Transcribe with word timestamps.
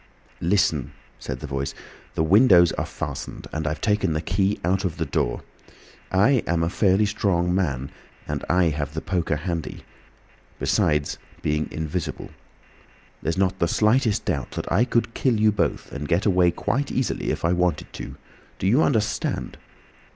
"Listen," 0.39 0.93
said 1.19 1.41
the 1.41 1.45
Voice. 1.45 1.75
"The 2.15 2.23
windows 2.23 2.71
are 2.71 2.87
fastened 2.87 3.45
and 3.53 3.67
I've 3.67 3.81
taken 3.81 4.13
the 4.13 4.19
key 4.21 4.59
out 4.65 4.83
of 4.83 4.97
the 4.97 5.05
door. 5.05 5.43
I 6.11 6.41
am 6.47 6.63
a 6.63 6.71
fairly 6.71 7.05
strong 7.05 7.53
man, 7.53 7.91
and 8.27 8.43
I 8.49 8.69
have 8.69 8.95
the 8.95 9.01
poker 9.01 9.35
handy—besides 9.35 11.19
being 11.43 11.67
invisible. 11.69 12.31
There's 13.21 13.37
not 13.37 13.59
the 13.59 13.67
slightest 13.67 14.25
doubt 14.25 14.49
that 14.53 14.71
I 14.71 14.85
could 14.85 15.13
kill 15.13 15.39
you 15.39 15.51
both 15.51 15.91
and 15.91 16.07
get 16.09 16.25
away 16.25 16.49
quite 16.49 16.91
easily 16.91 17.29
if 17.29 17.45
I 17.45 17.53
wanted 17.53 17.93
to—do 17.93 18.65
you 18.65 18.81
understand? 18.81 19.55